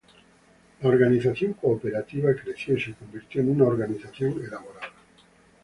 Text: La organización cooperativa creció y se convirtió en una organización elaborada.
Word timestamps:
La 0.81 0.89
organización 0.89 1.53
cooperativa 1.53 2.33
creció 2.33 2.75
y 2.75 2.81
se 2.81 2.93
convirtió 2.95 3.39
en 3.41 3.51
una 3.51 3.65
organización 3.65 4.31
elaborada. 4.43 4.87